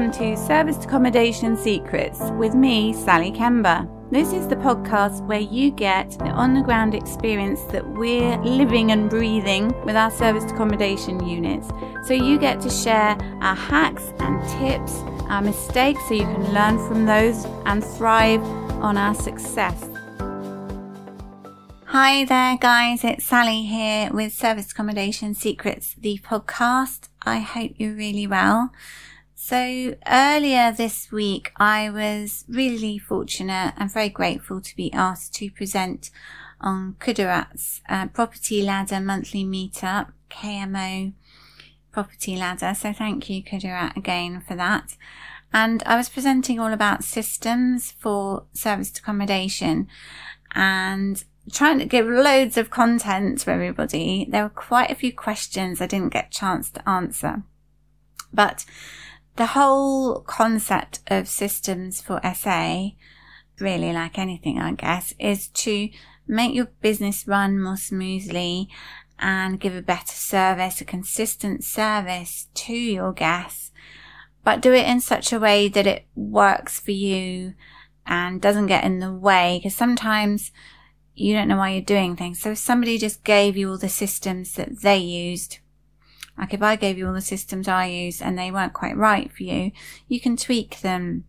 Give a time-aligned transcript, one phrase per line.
[0.00, 3.86] Welcome to Serviced Accommodation Secrets with me, Sally Kemba.
[4.10, 8.92] This is the podcast where you get the on the ground experience that we're living
[8.92, 11.68] and breathing with our serviced accommodation units.
[12.06, 14.94] So you get to share our hacks and tips,
[15.28, 18.42] our mistakes, so you can learn from those and thrive
[18.80, 19.86] on our success.
[21.84, 23.04] Hi there, guys.
[23.04, 27.10] It's Sally here with Serviced Accommodation Secrets, the podcast.
[27.20, 28.70] I hope you're really well.
[29.42, 35.50] So earlier this week, I was really fortunate and very grateful to be asked to
[35.50, 36.10] present
[36.60, 41.14] on Kudirat's uh, Property Ladder monthly meetup, KMO
[41.90, 42.74] Property Ladder.
[42.74, 44.98] So thank you, Kudirat, again for that.
[45.54, 49.88] And I was presenting all about systems for serviced accommodation
[50.54, 54.26] and trying to give loads of content to everybody.
[54.28, 57.42] There were quite a few questions I didn't get a chance to answer.
[58.32, 58.66] But
[59.40, 62.90] the whole concept of systems for SA,
[63.58, 65.88] really like anything, I guess, is to
[66.28, 68.68] make your business run more smoothly
[69.18, 73.72] and give a better service, a consistent service to your guests,
[74.44, 77.54] but do it in such a way that it works for you
[78.06, 79.58] and doesn't get in the way.
[79.62, 80.52] Because sometimes
[81.14, 82.42] you don't know why you're doing things.
[82.42, 85.60] So if somebody just gave you all the systems that they used,
[86.40, 89.30] like if I gave you all the systems I use and they weren't quite right
[89.30, 89.72] for you,
[90.08, 91.24] you can tweak them.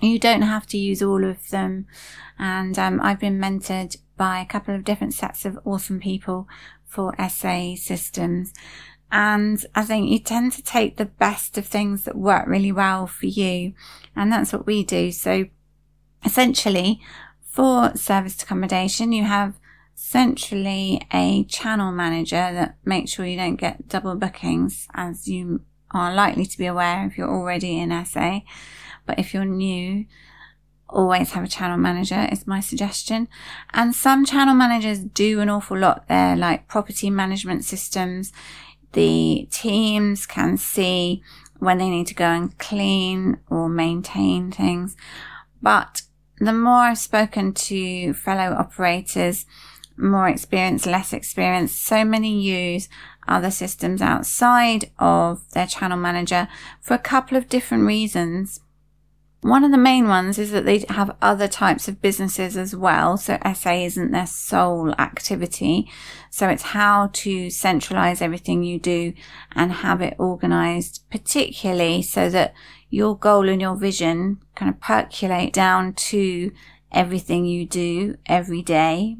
[0.00, 1.86] You don't have to use all of them.
[2.38, 6.48] And um, I've been mentored by a couple of different sets of awesome people
[6.86, 8.54] for SA systems.
[9.12, 13.06] And I think you tend to take the best of things that work really well
[13.06, 13.74] for you.
[14.16, 15.12] And that's what we do.
[15.12, 15.44] So
[16.24, 17.02] essentially,
[17.42, 19.58] for serviced accommodation, you have
[20.00, 26.14] centrally a channel manager that makes sure you don't get double bookings as you are
[26.14, 28.40] likely to be aware if you're already in SA.
[29.06, 30.06] But if you're new,
[30.88, 33.28] always have a channel manager is my suggestion.
[33.74, 38.32] And some channel managers do an awful lot there, like property management systems.
[38.92, 41.22] The teams can see
[41.58, 44.96] when they need to go and clean or maintain things.
[45.60, 46.02] But
[46.38, 49.44] the more I've spoken to fellow operators,
[49.98, 52.88] more experienced, less experienced, so many use
[53.26, 56.48] other systems outside of their channel manager
[56.80, 58.60] for a couple of different reasons.
[59.40, 63.16] One of the main ones is that they have other types of businesses as well.
[63.16, 65.88] So SA isn't their sole activity.
[66.30, 69.12] So it's how to centralize everything you do
[69.54, 72.52] and have it organized, particularly so that
[72.90, 76.50] your goal and your vision kind of percolate down to
[76.90, 79.16] everything you do every day.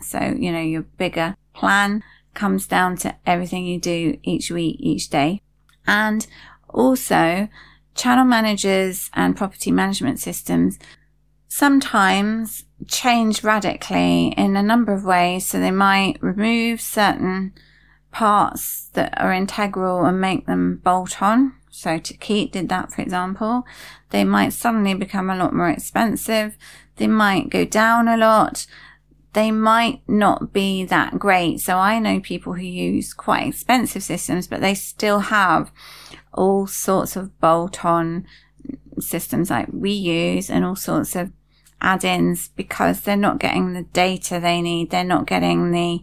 [0.00, 2.02] So, you know, your bigger plan
[2.34, 5.42] comes down to everything you do each week, each day.
[5.86, 6.26] And
[6.68, 7.48] also
[7.94, 10.78] channel managers and property management systems
[11.48, 15.46] sometimes change radically in a number of ways.
[15.46, 17.54] So they might remove certain
[18.10, 21.54] parts that are integral and make them bolt on.
[21.70, 23.66] So Tokeet did that, for example.
[24.10, 26.56] They might suddenly become a lot more expensive.
[26.96, 28.66] They might go down a lot.
[29.36, 31.60] They might not be that great.
[31.60, 35.70] So I know people who use quite expensive systems, but they still have
[36.32, 38.26] all sorts of bolt on
[38.98, 41.32] systems like we use and all sorts of
[41.82, 44.88] add-ins because they're not getting the data they need.
[44.88, 46.00] They're not getting the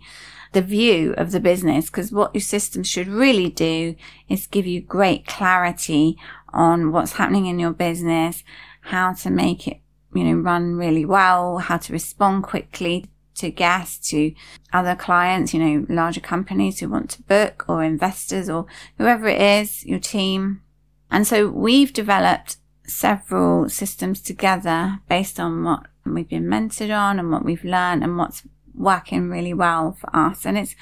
[0.52, 3.96] the view of the business because what your system should really do
[4.30, 8.44] is give you great clarity on what's happening in your business,
[8.82, 9.80] how to make it,
[10.14, 14.34] you know, run really well, how to respond quickly to guests, to
[14.72, 18.66] other clients, you know, larger companies who want to book or investors or
[18.98, 20.62] whoever it is, your team.
[21.10, 27.32] And so we've developed several systems together based on what we've been mentored on and
[27.32, 28.44] what we've learned and what's
[28.76, 30.46] working really well for us.
[30.46, 30.76] And it's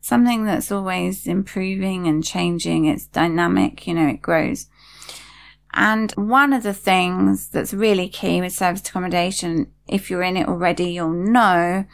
[0.00, 2.84] something that's always improving and changing.
[2.84, 4.68] It's dynamic, you know, it grows.
[5.74, 10.48] And one of the things that's really key with service accommodation, if you're in it
[10.48, 11.84] already, you'll know,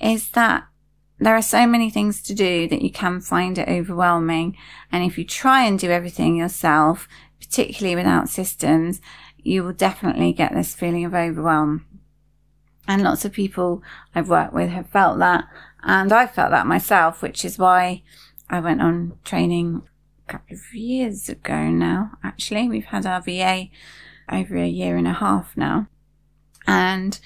[0.00, 0.66] is that
[1.18, 4.56] there are so many things to do that you can find it overwhelming.
[4.90, 7.08] And if you try and do everything yourself,
[7.40, 9.00] particularly without systems,
[9.38, 11.86] you will definitely get this feeling of overwhelm.
[12.88, 13.82] And lots of people
[14.14, 15.44] I've worked with have felt that.
[15.82, 18.02] And I felt that myself, which is why
[18.50, 19.82] I went on training
[20.26, 22.12] couple of years ago now.
[22.22, 23.68] Actually, we've had our VA
[24.30, 25.88] over a year and a half now.
[26.66, 27.18] And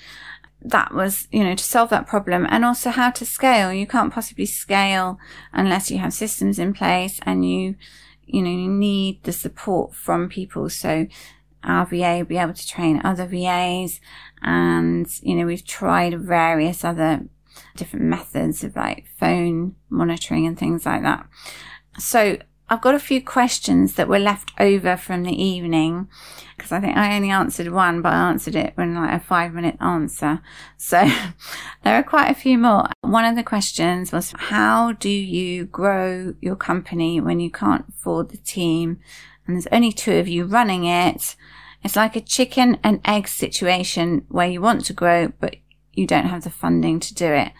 [0.60, 3.72] that was, you know, to solve that problem and also how to scale.
[3.72, 5.18] You can't possibly scale
[5.52, 7.76] unless you have systems in place and you,
[8.24, 10.68] you know, you need the support from people.
[10.68, 11.06] So
[11.62, 14.00] our VA will be able to train other VAs.
[14.42, 17.26] And, you know, we've tried various other
[17.76, 21.26] different methods of like phone monitoring and things like that.
[21.98, 22.38] So
[22.70, 26.08] I've got a few questions that were left over from the evening
[26.56, 29.54] because I think I only answered one, but I answered it in like a five
[29.54, 30.40] minute answer.
[30.76, 31.08] So
[31.84, 32.88] there are quite a few more.
[33.00, 38.30] One of the questions was, how do you grow your company when you can't afford
[38.30, 38.98] the team
[39.46, 41.36] and there's only two of you running it?
[41.82, 45.56] It's like a chicken and egg situation where you want to grow, but
[45.94, 47.52] you don't have the funding to do it.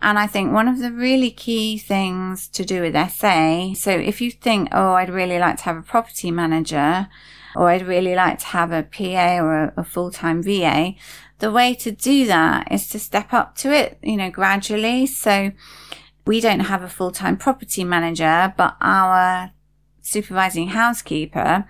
[0.00, 4.20] And I think one of the really key things to do with SA, so if
[4.20, 7.08] you think, oh, I'd really like to have a property manager,
[7.56, 10.94] or I'd really like to have a PA or a, a full-time VA,
[11.40, 15.06] the way to do that is to step up to it, you know, gradually.
[15.06, 15.50] So
[16.24, 19.50] we don't have a full-time property manager, but our
[20.00, 21.66] supervising housekeeper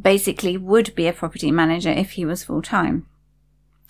[0.00, 3.06] basically would be a property manager if he was full-time.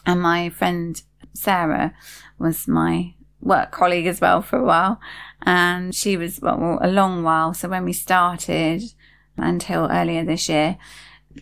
[0.04, 1.00] And my friend
[1.34, 1.94] Sarah
[2.38, 5.00] was my work colleague as well for a while.
[5.42, 7.52] And she was, well, a long while.
[7.52, 8.82] So when we started
[9.36, 10.78] until earlier this year,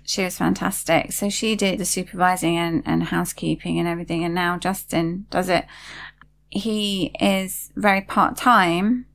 [0.05, 1.13] she was fantastic.
[1.13, 4.25] So she did the supervising and, and housekeeping and everything.
[4.25, 5.67] And now Justin does it.
[6.51, 9.07] He is very part time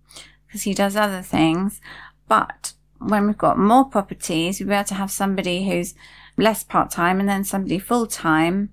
[0.45, 1.81] because he does other things.
[2.27, 5.94] But when we've got more properties, we'll be able to have somebody who's
[6.38, 8.69] less part time and then somebody full time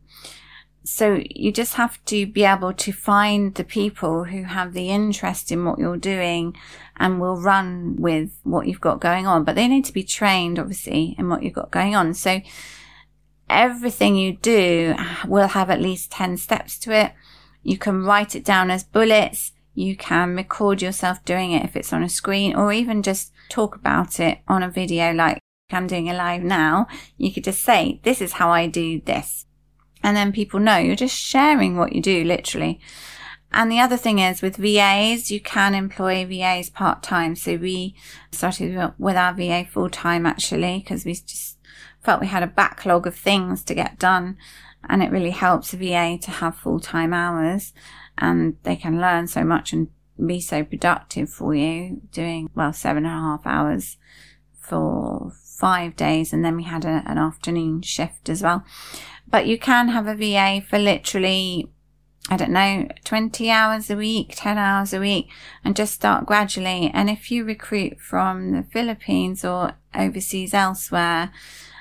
[0.84, 5.50] so you just have to be able to find the people who have the interest
[5.50, 6.54] in what you're doing
[6.96, 9.44] and will run with what you've got going on.
[9.44, 12.12] But they need to be trained, obviously, in what you've got going on.
[12.12, 12.42] So
[13.48, 14.94] everything you do
[15.26, 17.12] will have at least 10 steps to it.
[17.62, 19.52] You can write it down as bullets.
[19.75, 23.75] You can record yourself doing it if it's on a screen or even just talk
[23.75, 25.38] about it on a video like
[25.70, 26.88] I'm doing a live now.
[27.16, 29.46] You could just say, this is how I do this
[30.04, 32.78] and then people know you're just sharing what you do literally.
[33.50, 37.34] And the other thing is with VAs, you can employ VAs part time.
[37.34, 37.94] So we
[38.30, 41.58] started with our VA full time actually because we just
[42.02, 44.36] felt we had a backlog of things to get done.
[44.86, 47.72] And it really helps a VA to have full time hours
[48.18, 49.88] and they can learn so much and
[50.24, 53.96] be so productive for you doing, well, seven and a half hours
[54.60, 56.32] for five days.
[56.32, 58.64] And then we had a, an afternoon shift as well.
[59.26, 61.70] But you can have a VA for literally,
[62.28, 65.28] I don't know, 20 hours a week, 10 hours a week,
[65.64, 66.90] and just start gradually.
[66.92, 71.32] And if you recruit from the Philippines or overseas elsewhere,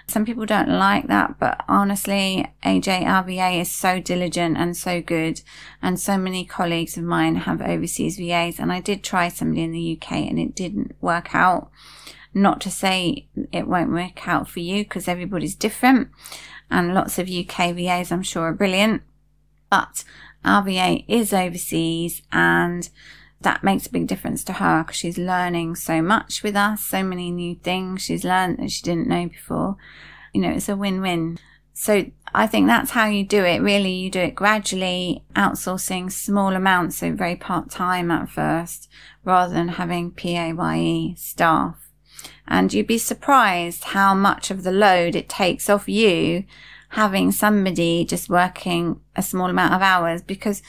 [0.07, 5.41] some people don't like that, but honestly, AJ RVA is so diligent and so good.
[5.81, 8.59] And so many colleagues of mine have overseas VAs.
[8.59, 11.71] And I did try somebody in the UK and it didn't work out.
[12.33, 16.09] Not to say it won't work out for you because everybody's different
[16.71, 19.03] and lots of UK VAs I'm sure are brilliant.
[19.69, 20.03] But
[20.43, 22.89] our VA is overseas and
[23.41, 27.03] that makes a big difference to her because she's learning so much with us, so
[27.03, 29.77] many new things she's learned that she didn't know before.
[30.33, 31.37] You know, it's a win-win.
[31.73, 33.61] So I think that's how you do it.
[33.61, 38.89] Really, you do it gradually, outsourcing small amounts, so very part-time at first,
[39.23, 41.82] rather than having PAYE staff.
[42.47, 46.45] And you'd be surprised how much of the load it takes off you
[46.89, 50.21] having somebody just working a small amount of hours.
[50.21, 50.61] Because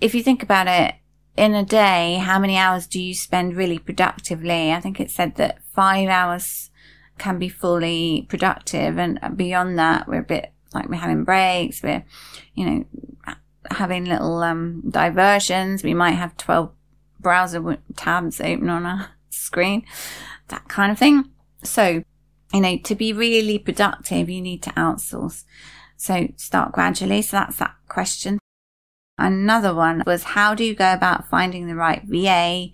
[0.00, 0.94] if you think about it,
[1.36, 4.72] in a day, how many hours do you spend really productively?
[4.72, 6.70] I think it said that five hours
[7.18, 8.98] can be fully productive.
[8.98, 11.80] And beyond that, we're a bit like we're having breaks.
[11.80, 12.04] We're,
[12.54, 12.84] you know,
[13.70, 15.84] having little, um, diversions.
[15.84, 16.72] We might have 12
[17.20, 19.84] browser tabs open on our screen
[20.48, 21.30] that kind of thing.
[21.62, 22.02] So,
[22.52, 25.44] you know, to be really productive, you need to outsource.
[25.96, 27.22] So start gradually.
[27.22, 28.38] So that's that question.
[29.18, 32.68] Another one was how do you go about finding the right VA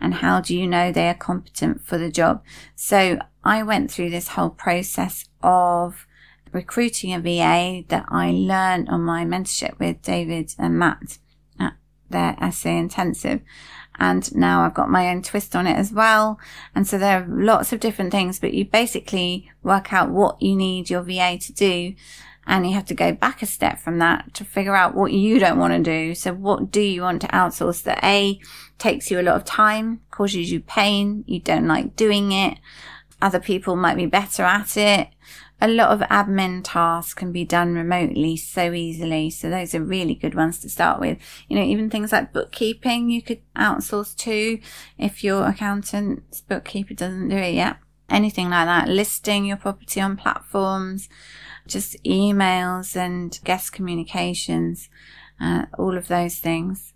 [0.00, 2.42] and how do you know they are competent for the job?
[2.74, 6.06] So I went through this whole process of
[6.50, 11.18] recruiting a VA that I learned on my mentorship with David and Matt
[11.60, 11.74] at
[12.08, 13.40] their SA intensive
[13.98, 16.38] and now I've got my own twist on it as well.
[16.74, 20.56] And so there are lots of different things, but you basically work out what you
[20.56, 21.94] need your VA to do.
[22.44, 25.38] And you have to go back a step from that to figure out what you
[25.38, 26.14] don't want to do.
[26.14, 28.40] So what do you want to outsource that A
[28.78, 32.58] takes you a lot of time, causes you pain, you don't like doing it.
[33.20, 35.08] Other people might be better at it,
[35.62, 39.30] a lot of admin tasks can be done remotely so easily.
[39.30, 41.18] So those are really good ones to start with.
[41.48, 44.58] You know, even things like bookkeeping, you could outsource to
[44.98, 47.76] if your accountant's bookkeeper doesn't do it yet.
[48.10, 51.08] Anything like that, listing your property on platforms,
[51.68, 54.90] just emails and guest communications,
[55.40, 56.92] uh, all of those things.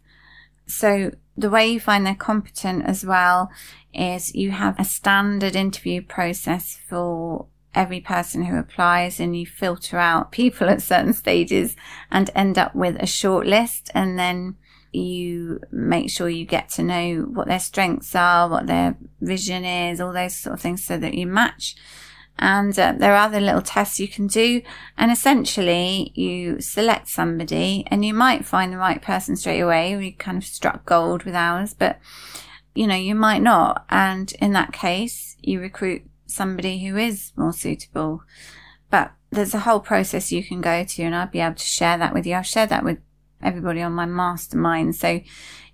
[0.66, 3.49] So the way you find they're competent as well
[3.94, 7.46] is you have a standard interview process for
[7.76, 11.76] every person who applies and you filter out people at certain stages
[12.11, 14.56] and end up with a short list and then
[14.92, 20.00] you make sure you get to know what their strengths are, what their vision is,
[20.00, 21.76] all those sort of things so that you match.
[22.38, 24.62] And uh, there are other little tests you can do.
[24.97, 29.97] And essentially you select somebody and you might find the right person straight away.
[29.97, 31.99] We kind of struck gold with ours, but
[32.75, 33.87] you know, you might not.
[33.88, 38.23] And in that case, you recruit somebody who is more suitable.
[38.90, 41.99] But there's a whole process you can go to and I'll be able to share
[41.99, 42.35] that with you.
[42.35, 42.99] I'll share that with
[43.42, 44.97] everybody on my mastermind.
[44.97, 45.21] So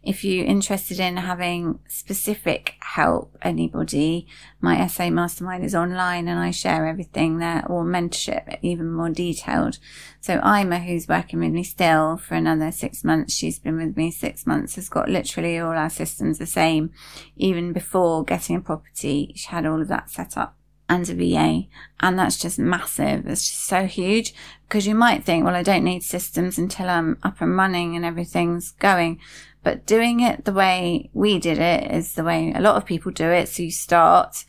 [0.02, 4.26] if you're interested in having specific help, anybody,
[4.60, 9.78] my SA mastermind is online and I share everything there or mentorship even more detailed.
[10.20, 14.10] So Ima, who's working with me still for another six months, she's been with me
[14.10, 16.90] six months, has got literally all our systems the same.
[17.36, 20.56] Even before getting a property, she had all of that set up
[20.88, 21.68] and a VA.
[22.00, 23.26] And that's just massive.
[23.26, 24.34] It's just so huge
[24.68, 28.04] because you might think, well, I don't need systems until I'm up and running and
[28.04, 29.20] everything's going.
[29.62, 33.12] But doing it the way we did it is the way a lot of people
[33.12, 33.48] do it.
[33.48, 34.44] So you start,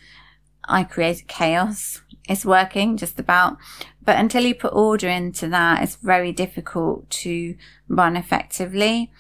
[0.68, 2.02] I create chaos.
[2.28, 3.58] It's working just about.
[4.02, 7.56] But until you put order into that, it's very difficult to
[7.88, 9.12] run effectively.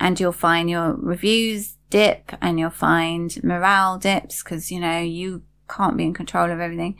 [0.00, 5.42] And you'll find your reviews dip and you'll find morale dips because, you know, you
[5.68, 6.96] can't be in control of everything.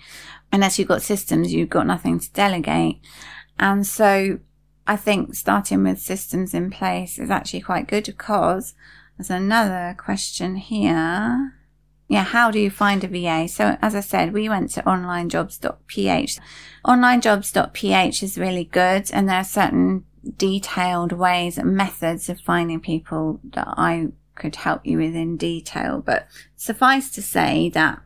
[0.52, 3.00] Unless you've got systems, you've got nothing to delegate.
[3.58, 4.38] And so
[4.88, 8.74] I think starting with systems in place is actually quite good because
[9.16, 11.52] there's another question here.
[12.08, 13.48] Yeah, how do you find a VA?
[13.48, 16.38] So as I said, we went to onlinejobs.ph.
[16.86, 20.06] Onlinejobs.ph is really good and there are certain
[20.38, 26.00] detailed ways and methods of finding people that I could help you with in detail.
[26.00, 26.26] But
[26.56, 28.00] suffice to say that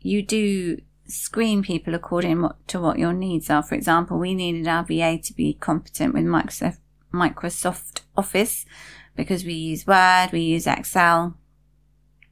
[0.00, 3.62] you do screen people according to what your needs are.
[3.62, 6.78] For example, we needed our VA to be competent with Microsoft,
[7.12, 8.64] Microsoft Office
[9.16, 11.36] because we use Word, we use Excel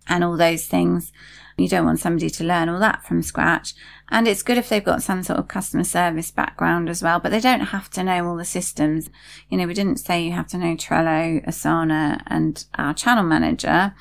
[0.08, 1.12] and all those things.
[1.56, 3.74] You don't want somebody to learn all that from scratch.
[4.08, 7.30] And it's good if they've got some sort of customer service background as well, but
[7.30, 9.10] they don't have to know all the systems.
[9.48, 13.94] You know, we didn't say you have to know Trello, Asana and our channel manager.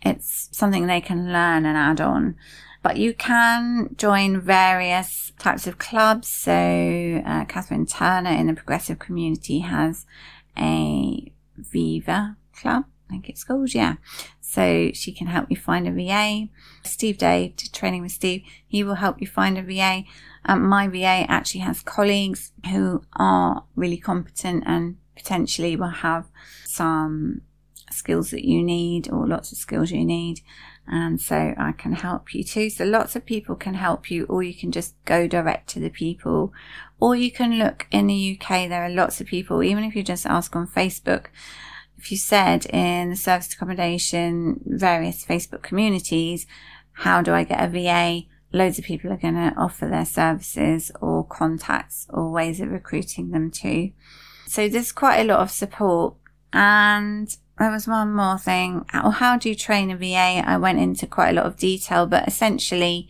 [0.00, 2.36] It's something they can learn and add on
[2.82, 6.28] but you can join various types of clubs.
[6.28, 10.06] So, uh, Catherine Turner in the progressive community has
[10.58, 12.84] a Viva club.
[13.08, 13.96] I think it's called, yeah.
[14.40, 16.48] So she can help you find a VA.
[16.84, 20.04] Steve Day, training with Steve, he will help you find a VA.
[20.44, 26.26] Um, my VA actually has colleagues who are really competent and potentially will have
[26.64, 27.42] some
[27.90, 30.40] skills that you need or lots of skills you need.
[30.86, 32.68] And so I can help you too.
[32.68, 35.90] So lots of people can help you, or you can just go direct to the
[35.90, 36.52] people,
[37.00, 38.68] or you can look in the UK.
[38.68, 41.26] There are lots of people, even if you just ask on Facebook.
[41.98, 46.46] If you said in the service accommodation, various Facebook communities,
[46.92, 48.26] how do I get a VA?
[48.52, 53.30] Loads of people are going to offer their services or contacts or ways of recruiting
[53.30, 53.92] them too.
[54.46, 56.16] So there's quite a lot of support
[56.52, 58.84] and there was one more thing.
[58.88, 60.42] How do you train a VA?
[60.44, 63.08] I went into quite a lot of detail, but essentially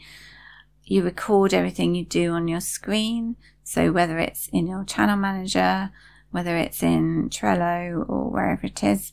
[0.84, 3.36] you record everything you do on your screen.
[3.64, 5.90] So whether it's in your channel manager,
[6.30, 9.12] whether it's in Trello or wherever it is,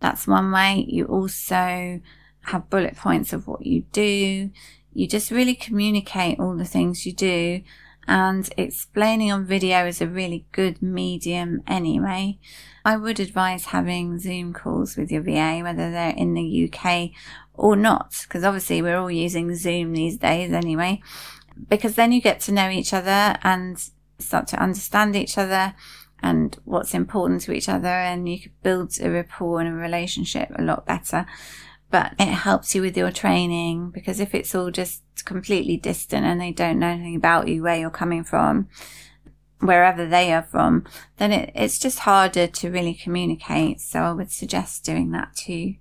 [0.00, 0.84] that's one way.
[0.88, 2.00] You also
[2.46, 4.50] have bullet points of what you do.
[4.92, 7.62] You just really communicate all the things you do
[8.08, 12.38] and explaining on video is a really good medium anyway.
[12.84, 17.10] I would advise having Zoom calls with your VA, whether they're in the UK
[17.54, 21.00] or not, because obviously we're all using Zoom these days anyway,
[21.68, 25.74] because then you get to know each other and start to understand each other
[26.22, 30.48] and what's important to each other and you could build a rapport and a relationship
[30.54, 31.26] a lot better
[31.92, 36.40] but it helps you with your training because if it's all just completely distant and
[36.40, 38.66] they don't know anything about you, where you're coming from,
[39.60, 40.84] wherever they are from,
[41.18, 43.78] then it, it's just harder to really communicate.
[43.82, 45.74] So I would suggest doing that too.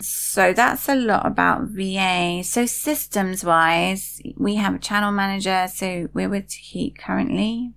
[0.00, 2.40] So that's a lot about VA.
[2.42, 5.68] So systems wise, we have a channel manager.
[5.72, 7.74] So we're with Heat currently.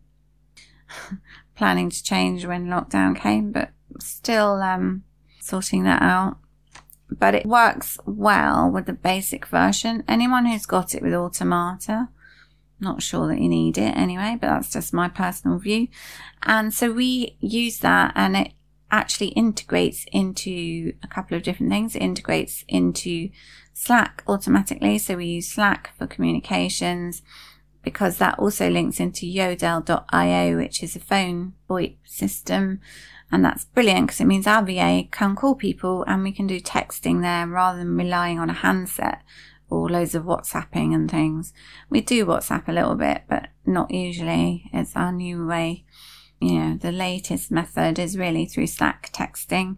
[1.57, 5.03] Planning to change when lockdown came, but still um,
[5.41, 6.37] sorting that out.
[7.09, 10.03] But it works well with the basic version.
[10.07, 12.09] Anyone who's got it with Automata,
[12.79, 15.87] not sure that you need it anyway, but that's just my personal view.
[16.43, 18.53] And so we use that and it
[18.91, 21.95] actually integrates into a couple of different things.
[21.95, 23.29] It integrates into
[23.73, 24.97] Slack automatically.
[24.97, 27.21] So we use Slack for communications
[27.83, 32.81] because that also links into yodel.io, which is a phone VoIP system.
[33.31, 36.59] And that's brilliant because it means our VA can call people and we can do
[36.59, 39.23] texting there rather than relying on a handset
[39.69, 41.51] or loads of WhatsApping and things.
[41.89, 44.69] We do WhatsApp a little bit, but not usually.
[44.71, 45.85] It's our new way
[46.39, 49.77] you know, the latest method is really through Slack texting.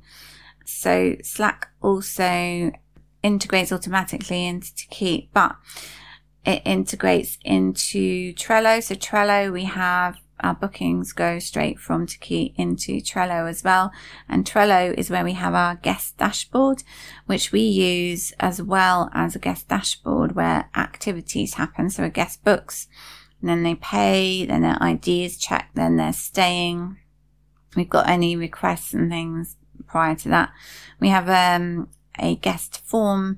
[0.66, 2.72] So Slack also
[3.24, 5.56] integrates automatically into Keep, but
[6.46, 8.82] it integrates into Trello.
[8.82, 13.92] So Trello, we have our bookings go straight from Keep into Trello as well.
[14.30, 16.84] And Trello is where we have our guest dashboard,
[17.26, 21.90] which we use as well as a guest dashboard where activities happen.
[21.90, 22.88] So a guest books
[23.42, 26.98] and then they pay, then their ID is checked, then they're staying.
[27.76, 30.52] We've got any requests and things prior to that.
[31.00, 33.38] We have um, a guest form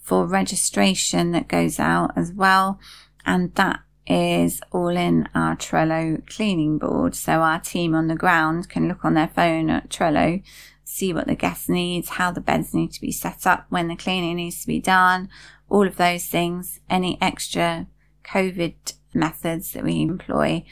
[0.00, 2.78] for registration that goes out as well,
[3.26, 3.80] and that
[4.10, 7.14] is all in our Trello cleaning board.
[7.14, 10.42] So our team on the ground can look on their phone at Trello,
[10.82, 13.94] see what the guest needs, how the beds need to be set up, when the
[13.94, 15.28] cleaning needs to be done,
[15.68, 17.86] all of those things, any extra
[18.24, 20.64] COVID methods that we employ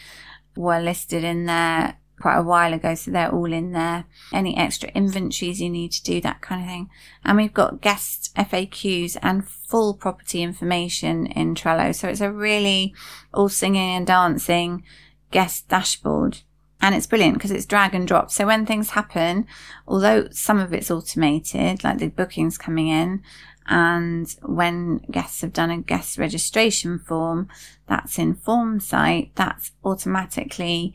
[0.57, 4.05] were listed in there quite a while ago, so they're all in there.
[4.33, 6.91] Any extra inventories you need to do, that kind of thing.
[7.25, 11.95] And we've got guest FAQs and full property information in Trello.
[11.95, 12.95] So it's a really
[13.33, 14.83] all singing and dancing
[15.31, 16.39] guest dashboard.
[16.81, 18.31] And it's brilliant because it's drag and drop.
[18.31, 19.47] So when things happen,
[19.87, 23.23] although some of it's automated, like the bookings coming in,
[23.67, 27.49] and when guests have done a guest registration form,
[27.87, 30.95] that's in Formsite, that's automatically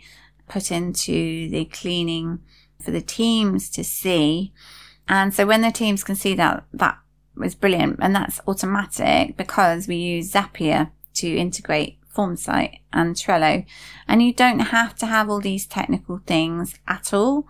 [0.53, 2.39] put into the cleaning
[2.79, 4.53] for the teams to see.
[5.07, 6.99] And so when the teams can see that, that
[7.35, 7.97] was brilliant.
[7.99, 13.65] And that's automatic because we use Zapier to integrate Formsite and Trello.
[14.07, 17.47] And you don't have to have all these technical things at all.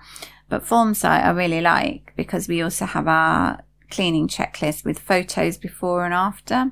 [0.47, 6.05] But Formsite I really like because we also have our cleaning checklist with photos before
[6.05, 6.71] and after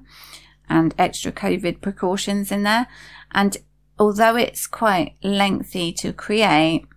[0.70, 2.88] and extra COVID precautions in there.
[3.34, 3.58] And
[4.02, 6.88] although it's quite lengthy to create,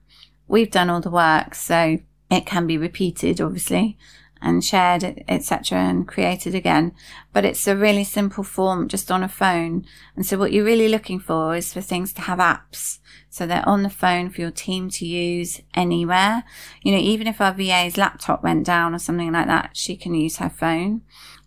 [0.48, 1.54] we've done all the work.
[1.54, 1.98] So
[2.30, 3.98] it can be repeated, obviously,
[4.40, 6.92] and shared, etc., and created again.
[7.34, 9.84] But it's a really simple form just on a phone.
[10.16, 13.00] And so what you're really looking for is for things to have apps.
[13.28, 16.42] So they're on the phone for your team to use anywhere.
[16.82, 20.14] You know, even if our VA's laptop went down or something like that, she can
[20.14, 21.02] use her phone.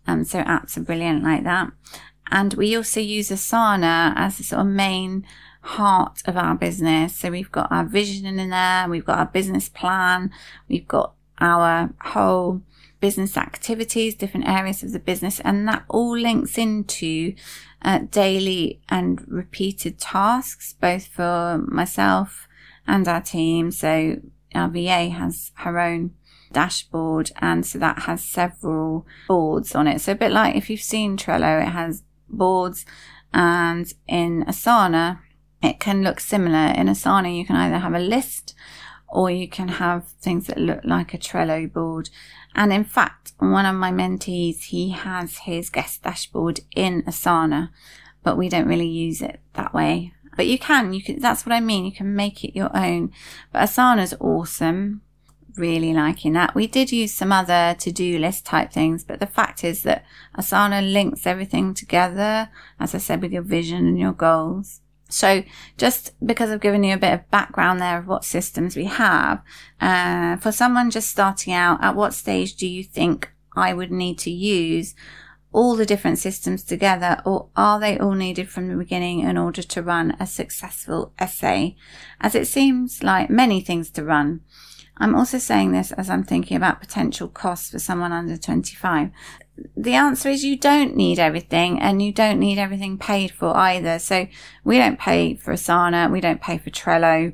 [0.06, 1.72] Um, so apps are brilliant like that.
[2.32, 5.26] And we also use Asana as the sort of main
[5.62, 7.16] heart of our business.
[7.16, 8.88] So we've got our vision in there.
[8.90, 10.32] We've got our business plan.
[10.68, 12.62] We've got our whole
[13.00, 17.36] business activities, different areas of the business, and that all links into
[17.82, 22.48] uh, daily and repeated tasks, both for myself
[22.88, 23.72] and our team.
[23.72, 24.22] So
[24.56, 26.12] our VA has her own
[26.52, 30.02] dashboard, and so that has several boards on it.
[30.02, 32.86] So a bit like if you've seen Trello, it has boards,
[33.34, 35.20] and in Asana,
[35.62, 36.74] it can look similar.
[36.74, 38.56] In Asana, you can either have a list
[39.08, 42.10] or you can have things that look like a Trello board.
[42.56, 47.70] And in fact, one of my mentees, he has his guest dashboard in Asana,
[48.24, 50.14] but we don't really use it that way.
[50.36, 51.86] But you can, you can, that's what I mean.
[51.86, 53.12] You can make it your own.
[53.52, 55.02] But Asana's awesome.
[55.58, 56.54] Really liking that.
[56.54, 60.06] We did use some other to-do list type things, but the fact is that
[60.38, 64.82] Asana links everything together, as I said, with your vision and your goals.
[65.10, 65.44] So
[65.78, 69.42] just because I've given you a bit of background there of what systems we have,
[69.80, 74.20] uh, for someone just starting out, at what stage do you think I would need
[74.20, 74.96] to use
[75.54, 79.64] all the different systems together or are they all needed from the beginning in order
[79.64, 81.70] to run a successful SA?
[82.20, 84.42] As it seems like many things to run.
[85.00, 89.12] I'm also saying this as I'm thinking about potential costs for someone under 25
[89.76, 94.00] the answer is you don't need everything and you don't need everything paid for either.
[94.00, 94.28] So
[94.64, 96.12] we don't pay for Asana.
[96.12, 97.34] We don't pay for Trello.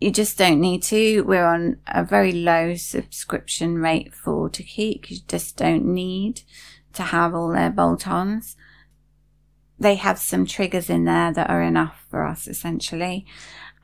[0.00, 1.22] you just don't need to.
[1.22, 5.10] We're on a very low subscription rate for Tokeet.
[5.10, 6.42] You just don't need
[6.94, 8.56] to have all their bolt-ons.
[9.78, 13.26] They have some triggers in there that are enough for us essentially.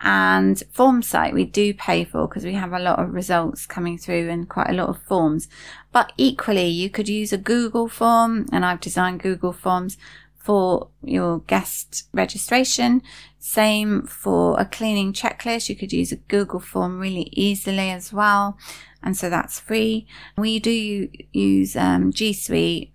[0.03, 4.31] And Formsite we do pay for because we have a lot of results coming through
[4.31, 5.49] and quite a lot of forms.
[5.93, 9.99] But equally, you could use a Google form and I've designed Google forms
[10.41, 13.03] for your guest registration.
[13.39, 15.69] Same for a cleaning checklist.
[15.69, 18.57] You could use a Google form really easily as well.
[19.03, 20.07] And so that's free.
[20.37, 22.93] We do use um, G Suite.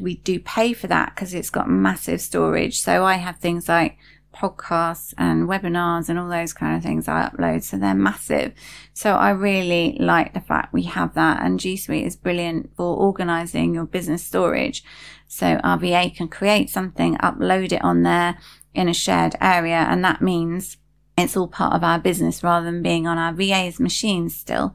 [0.00, 2.80] We do pay for that because it's got massive storage.
[2.80, 3.98] So I have things like
[4.32, 7.62] podcasts and webinars and all those kind of things I upload.
[7.62, 8.52] So they're massive.
[8.94, 12.96] So I really like the fact we have that and G Suite is brilliant for
[12.96, 14.82] organizing your business storage.
[15.28, 18.38] So VA can create something, upload it on there
[18.74, 19.86] in a shared area.
[19.88, 20.76] And that means
[21.16, 24.74] it's all part of our business rather than being on our VA's machines still.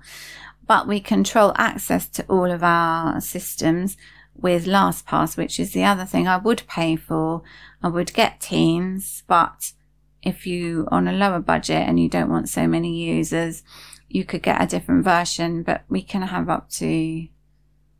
[0.66, 3.98] But we control access to all of our systems
[4.36, 7.42] with LastPass, which is the other thing I would pay for.
[7.82, 9.72] I would get Teams, but
[10.24, 13.64] if you on a lower budget and you don't want so many users,
[14.10, 17.28] you could get a different version, but we can have up to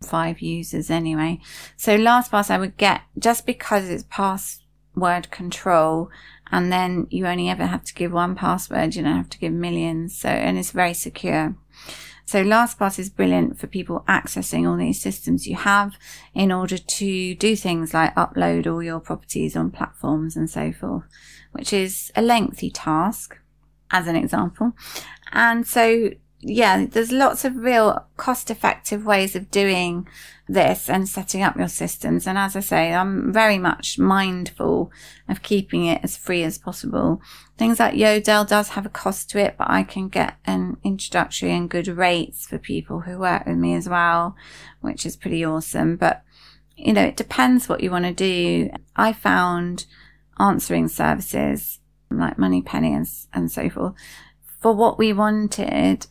[0.02, 1.40] five users anyway.
[1.76, 6.10] So LastPass I would get just because it's password control
[6.52, 8.96] and then you only ever have to give one password.
[8.96, 10.18] You don't have to give millions.
[10.18, 11.56] So, and it's very secure.
[12.28, 15.98] So LastPass is brilliant for people accessing all these systems you have
[16.34, 21.06] in order to do things like upload all your properties on platforms and so forth,
[21.54, 23.38] which is a lengthy task
[23.92, 24.74] as an example.
[25.32, 30.08] And so yeah, there's lots of real cost effective ways of doing
[30.48, 32.28] this and setting up your systems.
[32.28, 34.92] And as I say, I'm very much mindful
[35.28, 37.22] of keeping it as free as possible.
[37.58, 41.52] Things like Yodel does have a cost to it, but I can get an introductory
[41.52, 44.36] and good rates for people who work with me as well,
[44.82, 45.96] which is pretty awesome.
[45.96, 46.22] But,
[46.76, 48.70] you know, it depends what you want to do.
[48.96, 49.86] I found
[50.40, 51.80] answering services
[52.12, 53.96] like Moneypenny and, and so forth
[54.60, 56.08] for what we wanted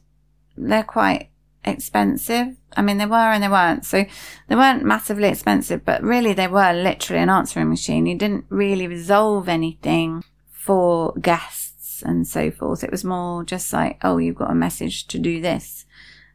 [0.57, 1.31] they're quite
[1.65, 2.57] expensive.
[2.77, 3.85] I mean, they were and they weren't.
[3.85, 4.05] So
[4.49, 8.07] they weren't massively expensive, but really they were literally an answering machine.
[8.07, 12.85] You didn't really resolve anything for guests and so forth.
[12.85, 15.87] It was more just like, oh, you've got a message to do this.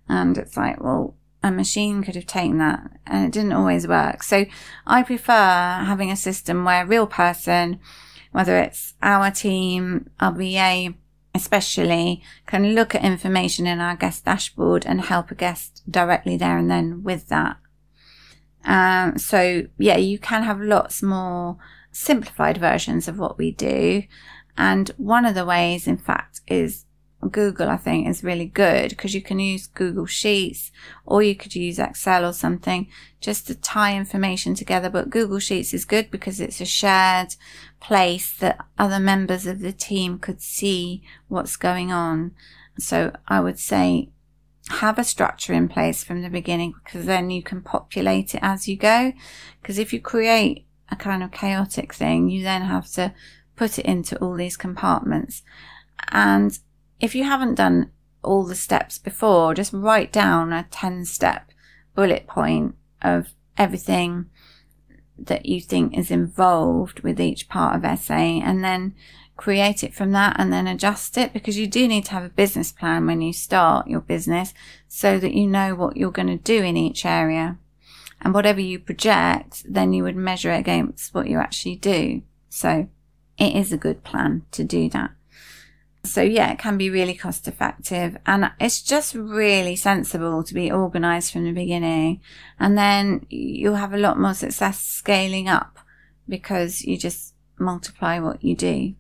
[0.10, 4.24] And it's like, well, a machine could have taken that and it didn't always work.
[4.24, 4.46] So
[4.86, 7.80] I prefer having a system where a real person,
[8.32, 10.94] whether it's our team, our VA,
[11.34, 16.58] especially can look at information in our guest dashboard and help a guest directly there
[16.58, 17.58] and then with that.
[18.65, 21.58] Um, so yeah, you can have lots more
[21.91, 24.04] simplified versions of what we do.
[24.58, 26.86] And one of the ways, in fact, is
[27.30, 30.72] Google, I think, is really good because you can use Google Sheets
[31.06, 32.88] or you could use Excel or something
[33.20, 34.90] just to tie information together.
[34.90, 37.36] But Google Sheets is good because it's a shared
[37.80, 42.32] place that other members of the team could see what's going on.
[42.80, 44.10] So I would say
[44.70, 48.68] have a structure in place from the beginning because then you can populate it as
[48.68, 49.14] you go.
[49.62, 53.14] Because if you create a kind of chaotic thing, you then have to
[53.56, 55.44] put it into all these compartments.
[56.10, 56.58] And
[57.02, 57.92] if you haven't done
[58.24, 61.52] all the steps before, just write down a 10 step
[61.96, 64.30] bullet point of everything
[65.18, 68.94] that you think is involved with each part of SA and then
[69.36, 72.30] create it from that and then adjust it because you do need to have a
[72.30, 74.54] business plan when you start your business
[74.88, 77.58] so that you know what you're going to do in each area.
[78.22, 82.22] And whatever you project, then you would measure it against what you actually do.
[82.50, 82.88] So
[83.40, 85.12] it is a good plan to do that.
[86.04, 90.72] So yeah, it can be really cost effective and it's just really sensible to be
[90.72, 92.22] organized from the beginning.
[92.60, 95.78] And then you'll have a lot more success scaling up
[96.28, 98.96] because you just multiply what you do.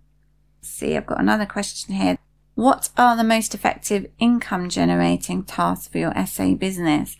[0.61, 2.17] See, I've got another question here.
[2.53, 7.17] What are the most effective income generating tasks for your SA business?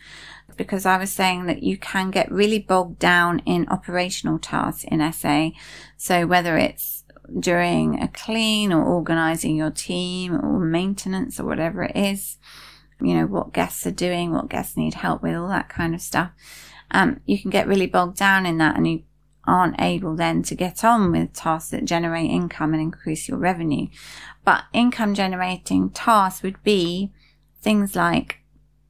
[0.57, 5.11] Because I was saying that you can get really bogged down in operational tasks in
[5.11, 5.49] SA.
[5.97, 7.00] So whether it's
[7.39, 12.37] during a clean or organizing your team or maintenance or whatever it is,
[13.01, 16.01] you know, what guests are doing, what guests need help with, all that kind of
[16.01, 16.31] stuff.
[16.91, 19.03] Um, you can get really bogged down in that and you
[19.45, 23.87] aren't able then to get on with tasks that generate income and increase your revenue.
[24.45, 27.11] But income generating tasks would be
[27.61, 28.39] things like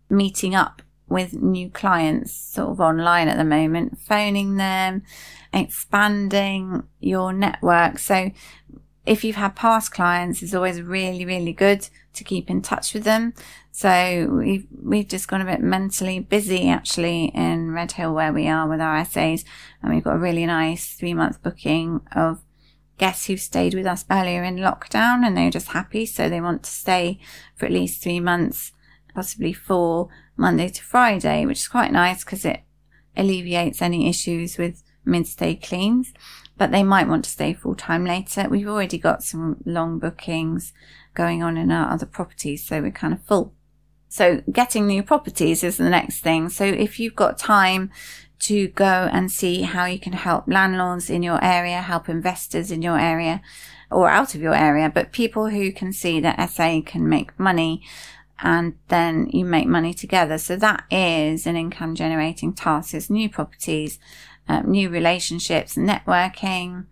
[0.10, 5.04] meeting up with new clients sort of online at the moment, phoning them,
[5.53, 7.99] expanding your network.
[7.99, 8.31] So
[9.05, 13.03] if you've had past clients, it's always really, really good to keep in touch with
[13.03, 13.33] them.
[13.71, 18.67] So we've, we've just gone a bit mentally busy actually in Redhill where we are
[18.67, 19.45] with our SAs.
[19.81, 22.41] And we've got a really nice three month booking of
[22.97, 26.05] guests who stayed with us earlier in lockdown and they're just happy.
[26.05, 27.19] So they want to stay
[27.55, 28.73] for at least three months,
[29.15, 32.61] possibly four Monday to Friday, which is quite nice because it
[33.17, 36.13] alleviates any issues with mid-stay cleans,
[36.57, 38.47] but they might want to stay full time later.
[38.49, 40.73] We've already got some long bookings
[41.13, 43.53] going on in our other properties, so we're kind of full.
[44.09, 46.49] So getting new properties is the next thing.
[46.49, 47.91] So if you've got time
[48.39, 52.81] to go and see how you can help landlords in your area, help investors in
[52.81, 53.41] your area
[53.89, 57.83] or out of your area, but people who can see that SA can make money
[58.41, 60.37] and then you make money together.
[60.37, 62.93] So that is an income generating task.
[62.93, 63.99] is new properties,
[64.51, 66.85] um, new relationships, networking,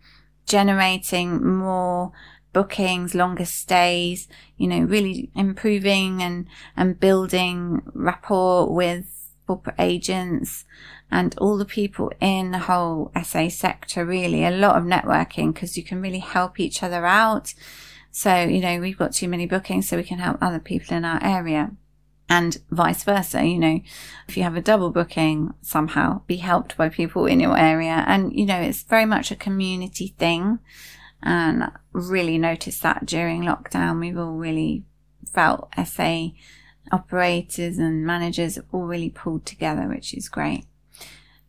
[0.45, 2.13] generating more
[2.53, 10.63] bookings, longer stays, you know, really improving and, and building rapport with corporate agents
[11.11, 15.75] and all the people in the whole SA sector, really a lot of networking because
[15.75, 17.53] you can really help each other out.
[18.09, 21.03] So, you know, we've got too many bookings so we can help other people in
[21.03, 21.71] our area
[22.29, 23.43] and vice versa.
[23.43, 23.79] You know,
[24.27, 28.05] if you have a double booking, somehow be helped by people in your area.
[28.07, 30.59] And, you know, it's very much a community thing.
[31.21, 34.85] And really noticed that during lockdown, we've all really
[35.27, 36.27] felt SA
[36.91, 40.65] operators and managers all really pulled together, which is great.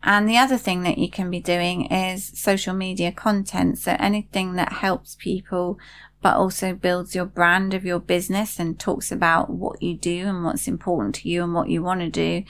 [0.02, 3.78] And the other thing that you can be doing is social media content.
[3.78, 5.78] So anything that helps people
[6.22, 10.44] but also builds your brand of your business and talks about what you do and
[10.44, 12.44] what's important to you and what you want to do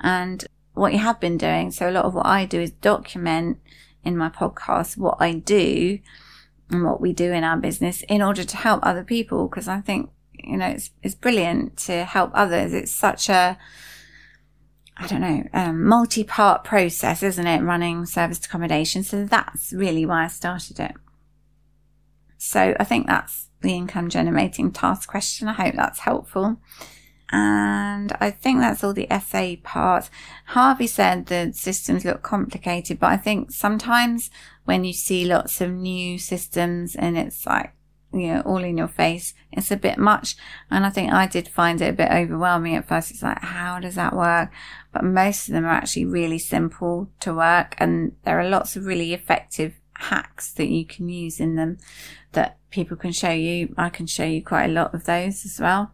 [0.00, 1.70] and what you have been doing.
[1.70, 3.58] So a lot of what I do is document
[4.04, 6.00] in my podcast what I do
[6.70, 9.80] and what we do in our business in order to help other people because I
[9.80, 12.72] think, you know, it's, it's brilliant to help others.
[12.72, 13.56] It's such a,
[14.96, 17.62] I don't know, um, multi-part process, isn't it?
[17.62, 19.04] Running service accommodation.
[19.04, 20.92] So that's really why I started it.
[22.44, 25.46] So I think that's the income generating task question.
[25.46, 26.56] I hope that's helpful.
[27.30, 30.10] And I think that's all the SA part.
[30.46, 34.28] Harvey said the systems look complicated, but I think sometimes
[34.64, 37.74] when you see lots of new systems and it's like,
[38.12, 40.34] you know, all in your face, it's a bit much.
[40.68, 43.12] And I think I did find it a bit overwhelming at first.
[43.12, 44.50] It's like, how does that work?
[44.92, 48.84] But most of them are actually really simple to work and there are lots of
[48.84, 51.78] really effective hacks that you can use in them
[52.72, 53.74] people can show you.
[53.78, 55.92] I can show you quite a lot of those as well.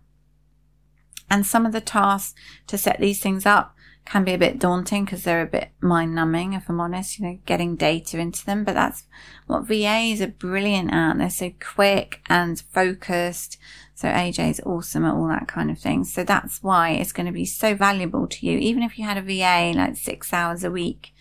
[1.30, 2.34] And some of the tasks
[2.68, 3.74] to set these things up
[4.06, 7.26] can be a bit daunting because they're a bit mind numbing, if I'm honest, you
[7.26, 8.64] know, getting data into them.
[8.64, 9.04] But that's
[9.46, 11.18] what VAs are brilliant at.
[11.18, 13.58] They're so quick and focused.
[13.94, 16.04] So AJ is awesome at all that kind of thing.
[16.04, 18.56] So that's why it's going to be so valuable to you.
[18.58, 21.12] Even if you had a VA like six hours a week,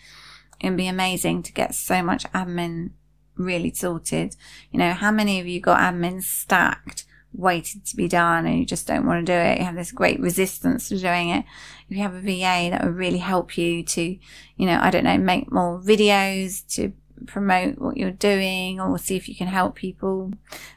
[0.58, 2.92] it'd be amazing to get so much admin
[3.38, 4.36] really sorted.
[4.70, 8.66] You know, how many of you got admin stacked, waiting to be done and you
[8.66, 9.58] just don't want to do it?
[9.58, 11.44] You have this great resistance to doing it.
[11.88, 15.04] If you have a VA, that would really help you to, you know, I don't
[15.04, 16.92] know, make more videos to
[17.26, 20.32] promote what you're doing or see if you can help people.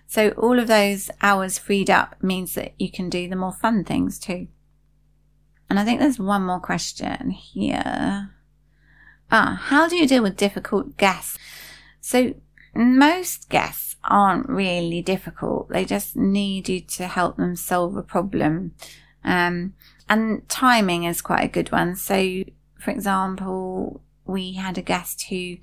[0.07, 3.83] So all of those hours freed up means that you can do the more fun
[3.83, 4.47] things too.
[5.69, 8.31] And I think there's one more question here.
[9.31, 11.37] Ah, how do you deal with difficult guests?
[12.01, 12.33] So
[12.73, 15.69] most guests aren't really difficult.
[15.69, 18.73] They just need you to help them solve a problem.
[19.23, 19.73] Um,
[20.09, 21.95] and timing is quite a good one.
[21.95, 22.43] So,
[22.79, 25.57] for example, we had a guest who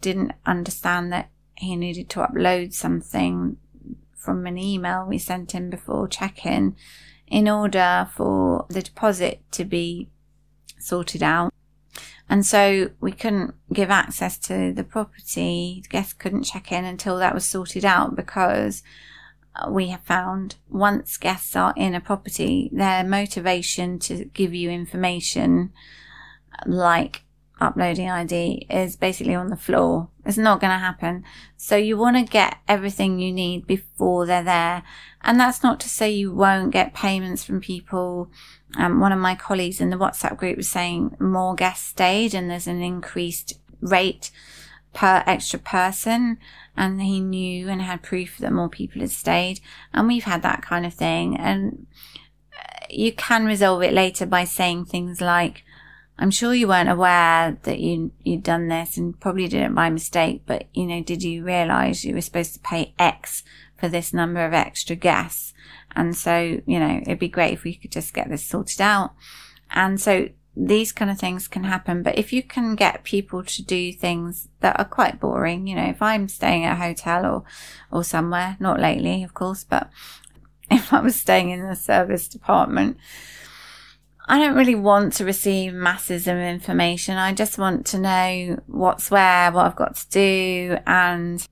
[0.00, 3.56] didn't understand that he needed to upload something
[4.16, 6.76] from an email we sent him before check-in
[7.26, 10.08] in order for the deposit to be
[10.78, 11.49] sorted out.
[12.30, 15.82] And so we couldn't give access to the property.
[15.90, 18.84] Guests couldn't check in until that was sorted out because
[19.56, 24.70] uh, we have found once guests are in a property, their motivation to give you
[24.70, 25.72] information
[26.66, 27.24] like
[27.60, 30.08] uploading ID is basically on the floor.
[30.24, 31.24] It's not going to happen.
[31.56, 34.84] So you want to get everything you need before they're there.
[35.20, 38.30] And that's not to say you won't get payments from people.
[38.76, 42.50] Um, one of my colleagues in the WhatsApp group was saying more guests stayed and
[42.50, 44.30] there's an increased rate
[44.92, 46.38] per extra person.
[46.76, 49.60] And he knew and had proof that more people had stayed.
[49.92, 51.36] And we've had that kind of thing.
[51.36, 51.86] And
[52.56, 55.64] uh, you can resolve it later by saying things like,
[56.20, 59.88] I'm sure you weren't aware that you, you'd done this and probably did it by
[59.88, 63.42] mistake, but you know, did you realize you were supposed to pay X
[63.78, 65.54] for this number of extra guests?
[65.94, 69.12] And so, you know, it'd be great if we could just get this sorted out.
[69.70, 72.02] And so these kind of things can happen.
[72.02, 75.86] But if you can get people to do things that are quite boring, you know,
[75.86, 77.44] if I'm staying at a hotel or,
[77.90, 79.90] or somewhere, not lately, of course, but
[80.70, 82.96] if I was staying in the serviced apartment,
[84.28, 87.16] I don't really want to receive masses of information.
[87.16, 91.44] I just want to know what's where, what I've got to do, and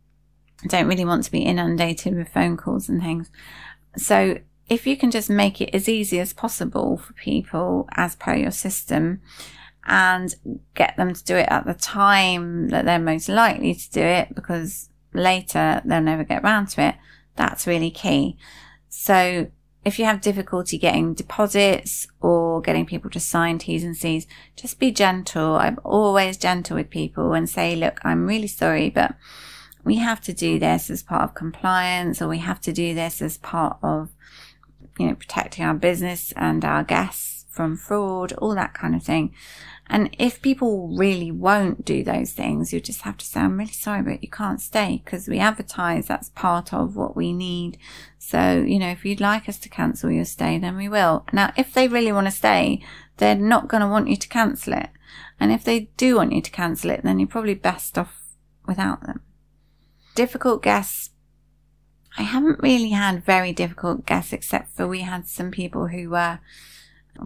[0.62, 3.30] I don't really want to be inundated with phone calls and things.
[3.96, 8.34] So if you can just make it as easy as possible for people as per
[8.34, 9.20] your system
[9.86, 10.34] and
[10.74, 14.34] get them to do it at the time that they're most likely to do it
[14.34, 16.94] because later they'll never get around to it,
[17.36, 18.36] that's really key.
[18.90, 19.50] So
[19.84, 24.78] if you have difficulty getting deposits or getting people to sign T's and C's, just
[24.78, 25.54] be gentle.
[25.54, 29.14] I'm always gentle with people and say, look, I'm really sorry, but
[29.88, 33.22] we have to do this as part of compliance or we have to do this
[33.22, 34.10] as part of,
[34.98, 39.34] you know, protecting our business and our guests from fraud, all that kind of thing.
[39.86, 43.72] And if people really won't do those things, you just have to say, I'm really
[43.72, 47.78] sorry, but you can't stay because we advertise that's part of what we need.
[48.18, 51.24] So, you know, if you'd like us to cancel your stay, then we will.
[51.32, 52.84] Now, if they really want to stay,
[53.16, 54.90] they're not going to want you to cancel it.
[55.40, 58.34] And if they do want you to cancel it, then you're probably best off
[58.66, 59.22] without them.
[60.18, 61.10] Difficult guests.
[62.18, 66.40] I haven't really had very difficult guests except for we had some people who were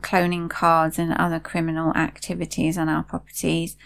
[0.00, 3.78] cloning cards and other criminal activities on our properties.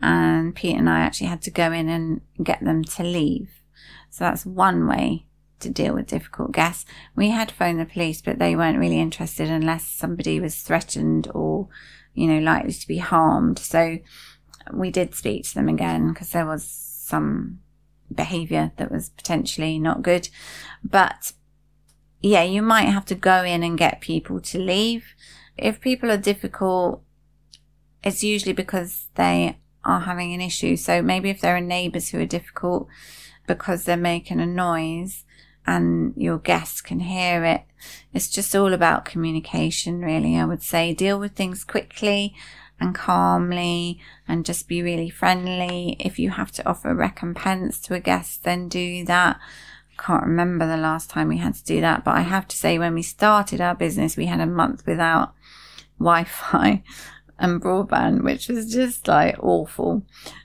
[0.00, 3.50] And Pete and I actually had to go in and get them to leave.
[4.08, 5.26] So that's one way
[5.60, 6.86] to deal with difficult guests.
[7.14, 11.68] We had phoned the police, but they weren't really interested unless somebody was threatened or,
[12.14, 13.58] you know, likely to be harmed.
[13.58, 13.98] So
[14.72, 17.60] we did speak to them again because there was some
[18.12, 20.28] behavior that was potentially not good.
[20.82, 21.32] But
[22.20, 25.14] yeah, you might have to go in and get people to leave.
[25.56, 27.02] If people are difficult,
[28.02, 30.76] it's usually because they are having an issue.
[30.76, 32.88] So maybe if there are neighbors who are difficult
[33.46, 35.24] because they're making a noise
[35.66, 37.62] and your guests can hear it,
[38.12, 40.36] it's just all about communication, really.
[40.36, 42.34] I would say deal with things quickly
[42.80, 45.96] and calmly and just be really friendly.
[46.00, 49.38] If you have to offer recompense to a guest, then do that
[49.96, 52.56] I can't remember the last time we had to do that, but I have to
[52.56, 55.34] say when we started our business, we had a month without
[55.98, 56.82] Wi-Fi
[57.38, 60.02] and broadband, which was just like awful.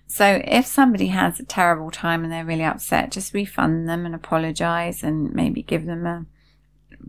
[0.07, 4.15] So if somebody has a terrible time and they're really upset, just refund them and
[4.15, 6.25] apologize and maybe give them a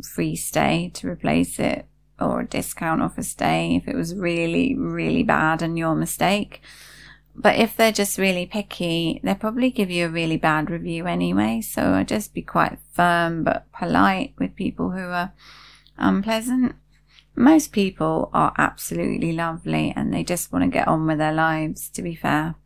[0.02, 1.86] free stay to replace it
[2.20, 6.60] or a discount off a stay if it was really, really bad and your mistake.
[7.34, 11.60] But if they're just really picky, they'll probably give you a really bad review anyway.
[11.60, 15.32] So I just be quite firm but polite with people who are
[15.96, 16.74] unpleasant.
[17.36, 21.88] Most people are absolutely lovely and they just want to get on with their lives,
[21.90, 22.56] to be fair.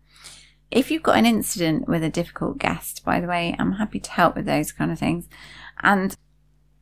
[0.70, 4.10] If you've got an incident with a difficult guest, by the way, I'm happy to
[4.10, 5.28] help with those kind of things.
[5.82, 6.16] And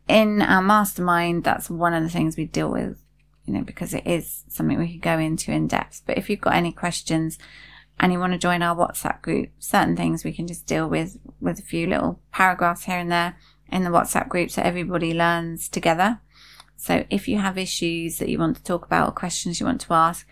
[0.09, 2.99] in our mastermind, that's one of the things we deal with,
[3.45, 6.03] you know, because it is something we could go into in depth.
[6.07, 7.39] But if you've got any questions,
[8.01, 11.19] and you want to join our WhatsApp group, certain things we can just deal with
[11.41, 13.37] with a few little paragraphs here and there
[13.71, 16.21] in the WhatsApp group so everybody learns together.
[16.77, 19.81] So if you have issues that you want to talk about or questions you want
[19.83, 20.27] to ask,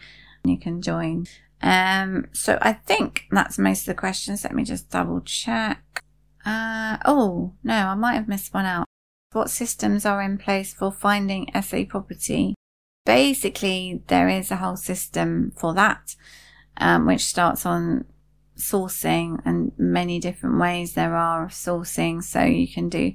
[0.45, 1.27] you can join.
[1.63, 4.43] Um, so I think that's most of the questions.
[4.43, 6.03] Let me just double check.
[6.45, 8.87] Uh, oh, no, I might have missed one out.
[9.33, 12.55] What systems are in place for finding SA property?
[13.07, 16.17] Basically, there is a whole system for that
[16.77, 18.07] um, which starts on
[18.57, 22.23] sourcing and many different ways there are of sourcing.
[22.25, 23.13] So you can do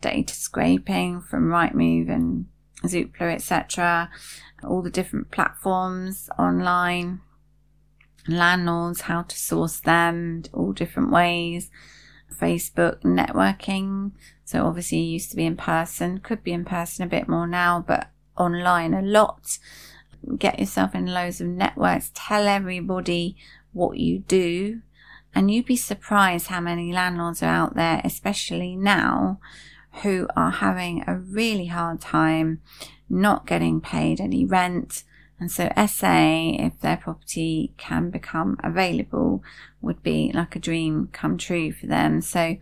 [0.00, 2.46] data scraping from Rightmove and
[2.84, 4.08] Zoopla, etc.
[4.62, 7.22] All the different platforms online,
[8.28, 11.70] landlords, how to source them, all different ways.
[12.32, 14.12] Facebook networking.
[14.46, 17.46] So obviously you used to be in person, could be in person a bit more
[17.46, 19.58] now, but online a lot
[20.38, 23.36] get yourself in loads of networks, tell everybody
[23.72, 24.80] what you do,
[25.34, 29.38] and you'd be surprised how many landlords are out there, especially now,
[30.02, 32.60] who are having a really hard time
[33.08, 35.04] not getting paid any rent.
[35.38, 39.42] And so SA, if their property can become available,
[39.82, 42.22] would be like a dream come true for them.
[42.22, 42.56] So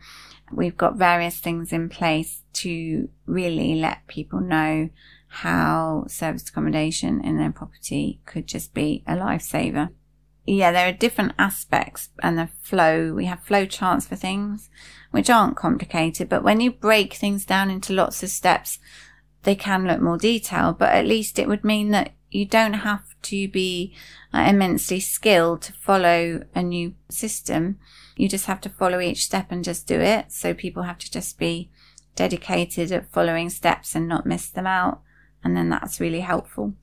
[0.54, 4.90] we've got various things in place to really let people know
[5.28, 9.90] how service accommodation in their property could just be a lifesaver.
[10.46, 13.14] Yeah, there are different aspects and the flow.
[13.14, 14.68] We have flow charts for things
[15.10, 18.78] which aren't complicated, but when you break things down into lots of steps,
[19.42, 23.02] they can look more detailed, but at least it would mean that you don't have
[23.22, 23.94] to be
[24.32, 27.78] uh, immensely skilled to follow a new system.
[28.16, 30.32] You just have to follow each step and just do it.
[30.32, 31.70] So people have to just be
[32.14, 35.00] dedicated at following steps and not miss them out.
[35.42, 36.74] And then that's really helpful.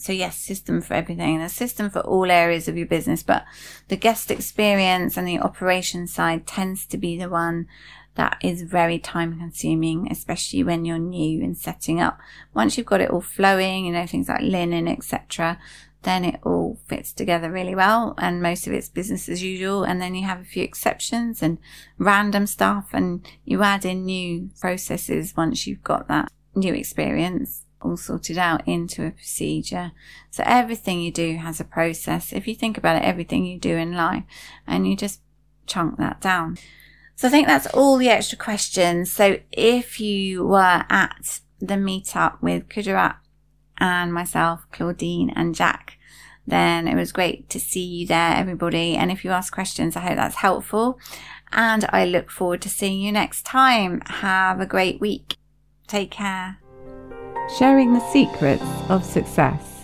[0.00, 3.44] So yes, system for everything, and a system for all areas of your business, but
[3.88, 7.66] the guest experience and the operation side tends to be the one
[8.14, 12.18] that is very time consuming, especially when you're new and setting up.
[12.54, 15.58] Once you've got it all flowing, you know, things like linen, etc.,
[16.02, 19.84] then it all fits together really well and most of it's business as usual.
[19.84, 21.58] And then you have a few exceptions and
[21.98, 27.96] random stuff and you add in new processes once you've got that new experience all
[27.96, 29.92] sorted out into a procedure.
[30.30, 32.32] So everything you do has a process.
[32.32, 34.24] If you think about it, everything you do in life
[34.66, 35.20] and you just
[35.66, 36.58] chunk that down.
[37.16, 39.12] So I think that's all the extra questions.
[39.12, 43.16] So if you were at the meetup with Kudirat
[43.78, 45.98] and myself, Claudine and Jack,
[46.46, 48.96] then it was great to see you there, everybody.
[48.96, 50.98] And if you ask questions, I hope that's helpful.
[51.52, 54.00] And I look forward to seeing you next time.
[54.06, 55.36] Have a great week.
[55.86, 56.58] Take care.
[57.58, 59.77] Sharing the secrets of success.